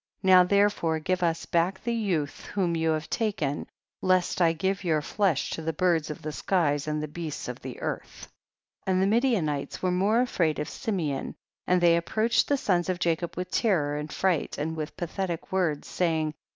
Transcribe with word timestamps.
Now 0.23 0.43
therefore 0.43 0.97
give 0.97 1.21
us 1.21 1.45
back 1.45 1.83
the 1.83 1.93
yoiuh 1.93 2.41
whom 2.47 2.75
you 2.75 2.89
have 2.89 3.07
taken, 3.07 3.67
lest 4.01 4.41
I 4.41 4.51
give 4.51 4.83
your 4.83 5.03
flesh 5.03 5.51
to 5.51 5.61
the 5.61 5.73
birds 5.77 6.09
of 6.09 6.23
the 6.23 6.31
skies 6.31 6.87
and 6.87 7.03
the 7.03 7.07
beasts 7.07 7.47
of 7.47 7.59
the 7.61 7.79
earth, 7.83 8.21
16. 8.21 8.31
And 8.87 9.01
the 9.03 9.05
Midianites 9.05 9.83
were 9.83 9.91
more 9.91 10.19
afraid 10.21 10.57
of 10.57 10.69
Simeon, 10.69 11.35
and 11.67 11.79
they 11.81 11.95
approach 11.95 12.39
ed 12.45 12.47
the 12.47 12.57
sons 12.57 12.89
of 12.89 12.97
Jacob 12.97 13.37
with 13.37 13.51
terror 13.51 13.95
and 13.95 14.11
fright, 14.11 14.57
and 14.57 14.75
with 14.75 14.97
pathetic 14.97 15.51
words, 15.51 15.87
say 15.87 16.21
ing. 16.21 16.33